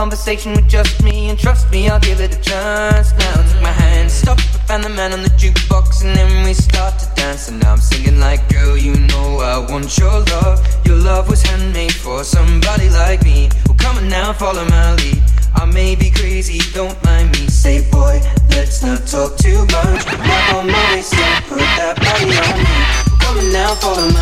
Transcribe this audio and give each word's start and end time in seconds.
conversation 0.00 0.52
with 0.52 0.66
just 0.66 1.02
me, 1.02 1.28
and 1.28 1.38
trust 1.38 1.70
me, 1.70 1.86
I'll 1.86 2.00
give 2.00 2.20
it 2.20 2.34
a 2.34 2.40
chance. 2.40 3.12
Now 3.18 3.34
take 3.42 3.60
my 3.60 3.74
hand, 3.84 4.10
stop, 4.10 4.38
and 4.38 4.62
Van 4.66 4.80
the 4.80 4.88
Man 4.88 5.12
on 5.12 5.22
the 5.22 5.28
jukebox, 5.40 6.02
and 6.06 6.16
then 6.16 6.42
we 6.42 6.54
start 6.54 6.98
to 7.00 7.06
dance. 7.16 7.50
And 7.50 7.60
now 7.60 7.72
I'm 7.72 7.80
singing 7.80 8.18
like, 8.18 8.40
girl, 8.48 8.78
you 8.78 8.94
know 9.10 9.28
I 9.40 9.58
want 9.70 9.98
your 9.98 10.24
love. 10.32 10.56
Your 10.86 10.96
love 10.96 11.28
was 11.28 11.42
handmade 11.42 11.92
for 11.92 12.24
somebody 12.24 12.88
like 12.88 13.22
me. 13.24 13.50
Well, 13.66 13.76
come 13.76 13.98
on 13.98 14.08
now, 14.08 14.32
follow 14.32 14.64
my 14.64 14.94
lead. 14.94 15.22
I 15.54 15.66
may 15.66 15.96
be 15.96 16.08
crazy, 16.08 16.60
don't 16.72 16.96
mind 17.04 17.32
me. 17.32 17.48
Say, 17.48 17.84
boy, 17.90 18.22
let's 18.56 18.82
not 18.82 19.06
talk 19.06 19.36
too 19.36 19.60
much. 19.76 20.00
Grab 20.24 20.54
on 20.56 20.66
my 20.66 20.94
waist 20.94 21.12
put 21.46 21.60
that 21.76 22.00
body 22.00 22.32
on 22.40 22.56
me. 22.56 23.00
Coming 23.20 23.52
now, 23.52 23.74
follow 23.74 24.08
my 24.16 24.19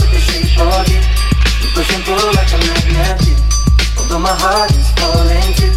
With 0.00 0.10
the 0.14 0.20
shape 0.20 0.58
of 0.60 0.88
you. 0.88 1.00
We 1.62 1.66
push 1.74 1.90
and 1.94 2.02
pull 2.04 2.26
like 2.38 2.50
a 2.54 2.58
magnet. 2.58 3.18
do. 3.26 3.34
Although 3.98 4.22
my 4.22 4.34
heart 4.34 4.70
is 4.72 4.88
falling 4.98 5.50
too. 5.58 5.72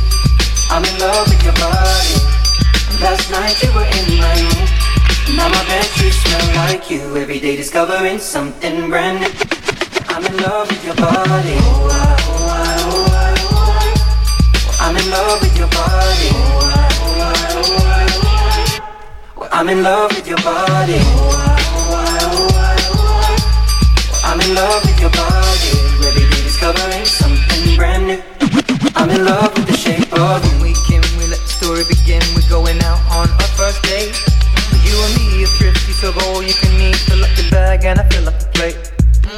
I'm 0.72 0.84
in 0.86 0.96
love 1.00 1.28
with 1.28 1.44
your 1.44 1.58
body. 1.60 2.16
Last 3.02 3.30
night 3.32 3.58
you 3.64 3.70
were 3.74 3.88
in 3.98 4.08
my 4.22 4.34
room. 4.40 4.68
Now 5.38 5.48
my 5.50 5.64
bed 5.68 5.86
sheets 5.98 6.18
smell 6.24 6.48
like 6.66 6.90
you. 6.90 7.02
Every 7.18 7.40
day 7.40 7.56
discovering 7.56 8.20
something 8.20 8.90
brand 8.90 9.20
new. 9.22 9.32
I'm 10.10 10.26
in 10.26 10.38
love 10.38 10.68
with 10.70 10.84
your 10.86 10.96
body. 10.96 11.56
Oh, 11.60 11.90
I, 11.92 12.16
oh, 12.28 12.46
I, 12.52 12.76
oh, 12.88 13.06
I, 13.12 13.34
oh, 13.48 13.70
I. 14.80 14.88
I'm 14.88 14.96
in 14.98 15.10
love 15.10 15.42
with 15.42 15.58
your 15.58 15.68
body. 15.70 16.30
Oh, 16.32 16.60
I, 16.64 16.88
oh, 17.02 17.22
I, 17.22 17.48
oh, 17.58 17.76
I, 17.88 18.06
oh, 19.38 19.44
I. 19.44 19.60
I'm 19.60 19.70
in 19.70 19.84
love 19.84 20.12
with 20.16 20.28
your 20.28 20.38
body. 20.40 21.00
Oh, 21.00 21.06
oh, 21.18 21.38
I, 21.38 21.58
oh, 21.74 21.96
I, 21.96 22.76
oh, 22.92 22.98
I. 22.98 23.01
I'm 24.24 24.40
in 24.40 24.54
love 24.56 24.82
with 24.86 25.00
your 25.02 25.10
body. 25.12 25.74
Every 26.06 26.30
day 26.30 26.42
discovering 26.44 27.06
something 27.06 27.76
brand 27.76 28.08
new. 28.08 28.22
I'm 28.96 29.10
in 29.10 29.26
love 29.26 29.54
with 29.56 29.68
the 29.68 29.78
shape 29.78 30.12
of 30.14 30.46
you. 30.46 30.54
We 30.62 30.74
can, 30.86 31.02
we 31.18 31.26
let 31.28 31.42
the 31.42 31.52
story 31.52 31.84
begin. 31.90 32.22
We're 32.36 32.50
going 32.50 32.78
out 32.84 33.02
on 33.10 33.30
our 33.30 33.52
first 33.58 33.82
date. 33.84 34.14
You 34.86 34.94
and 34.94 35.14
me 35.18 35.44
are 35.44 35.54
thrifty, 35.58 35.94
so 35.94 36.14
go 36.14 36.22
all 36.34 36.44
you 36.44 36.54
can 36.54 36.74
eat. 36.80 36.98
Fill 37.10 37.24
up 37.24 37.36
your 37.38 37.50
bag 37.50 37.86
and 37.86 38.00
I 38.00 38.08
fill 38.10 38.28
up 38.28 38.38
the 38.40 38.48
plate. 38.54 38.78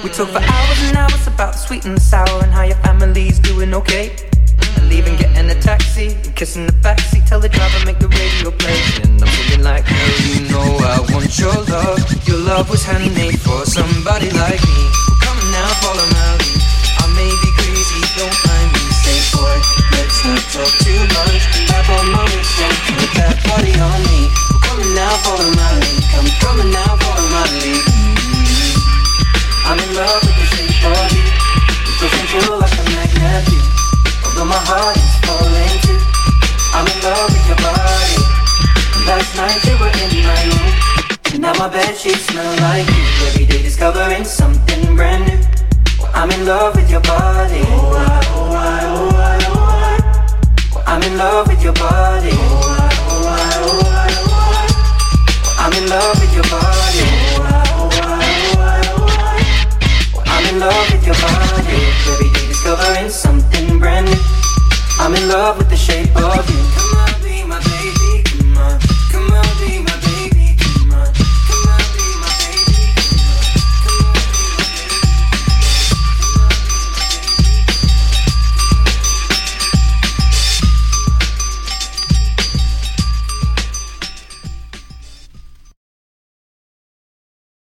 We 0.04 0.10
talk 0.10 0.30
for 0.30 0.44
hours 0.44 0.80
and 0.84 0.98
hours 0.98 1.28
about 1.28 1.54
the 1.54 1.60
sweet 1.60 1.86
and 1.86 1.96
the 1.96 2.02
sour 2.02 2.44
and 2.44 2.52
how 2.52 2.64
your 2.64 2.78
family's 2.84 3.40
doing 3.40 3.74
okay. 3.74 4.12
And 4.76 4.90
leaving, 4.90 5.16
getting 5.16 5.50
a 5.50 5.56
taxi, 5.62 6.18
kissing 6.36 6.66
the 6.66 6.74
backseat, 6.74 7.26
tell 7.26 7.40
the 7.40 7.48
driver 7.48 7.86
make 7.86 8.00
the 8.00 8.10
radio 8.10 8.52
play. 8.52 8.80
And 9.04 9.22
I'm 9.22 9.30
feeling 9.30 9.64
like, 9.64 9.86
girl, 9.88 10.20
you 10.28 10.50
know 10.52 10.66
I 10.84 11.00
want 11.14 11.40
your 11.40 11.56
love. 11.72 12.28
Your 12.28 12.40
love 12.40 12.70
was 12.70 12.84
handmade 12.84 13.40
for 13.40 13.66
somebody 13.66 14.30
like 14.32 14.62
me. 14.68 14.73
Although 34.26 34.50
my 34.50 34.62
heart 34.70 34.96
is 34.98 35.16
falling 35.26 35.78
too. 35.86 36.00
I'm 36.76 36.88
in 36.88 37.00
love 37.04 37.30
with 37.34 37.46
your 37.48 37.60
body. 37.62 38.18
Last 39.08 39.32
night 39.36 39.60
you 39.68 39.76
were 39.78 39.94
in 40.04 40.24
my 40.26 40.42
room. 40.48 40.74
Now 41.42 41.54
my 41.60 41.68
sheets 41.94 42.26
smell 42.28 42.56
like 42.62 42.88
you. 42.88 43.04
Every 43.28 43.46
day 43.46 43.62
discovering 43.62 44.24
something 44.24 44.96
brand 44.96 45.26
new. 45.28 45.40
I'm 46.14 46.32
in 46.32 46.46
love 46.46 46.76
with 46.76 46.90
your 46.90 47.02
body. 47.02 47.62
Oh, 47.68 47.94
I, 47.98 48.22
oh, 48.32 48.54
I, 48.54 48.82
oh, 48.86 49.12
I, 49.12 49.38
oh, 49.50 50.80
I. 50.80 50.84
I'm 50.88 51.02
in 51.04 51.18
love 51.18 51.48
with 51.48 51.62
your 51.64 51.74
body. 51.74 52.30
Oh, 52.32 52.80
I, 52.80 52.96
oh, 53.10 53.28
I, 53.28 53.60
oh, 53.60 53.82
I, 53.92 54.08
oh, 54.24 54.40
I. 54.48 55.66
I'm 55.66 55.74
in 55.74 55.90
love 55.90 56.16
with 56.22 56.34
your 56.34 56.48
body. 56.48 57.04
Oh, 57.04 57.44
I, 57.44 57.68
oh, 57.76 57.92
I, 57.92 58.22
oh, 58.48 58.62
I, 58.62 58.88
oh, 58.96 59.10
I. 60.20 60.32
I'm 60.32 60.46
in 60.54 60.60
love 60.62 60.92
with 60.94 61.06
your 61.06 61.16
body. 61.16 61.80
Every 62.08 62.30
day 62.30 62.53
love 65.34 65.58
with 65.58 65.68
the 65.68 65.76
shape 65.76 66.16
of 66.16 66.48
you. 66.48 66.63